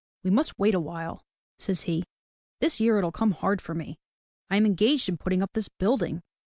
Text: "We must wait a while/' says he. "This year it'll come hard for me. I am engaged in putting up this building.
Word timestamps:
"We 0.23 0.31
must 0.31 0.57
wait 0.57 0.73
a 0.73 0.81
while/' 0.81 1.21
says 1.59 1.81
he. 1.81 2.05
"This 2.59 2.81
year 2.81 2.97
it'll 2.97 3.11
come 3.11 3.33
hard 3.33 3.61
for 3.61 3.75
me. 3.75 3.99
I 4.49 4.57
am 4.57 4.65
engaged 4.65 5.07
in 5.07 5.17
putting 5.19 5.43
up 5.43 5.51
this 5.53 5.69
building. 5.69 6.23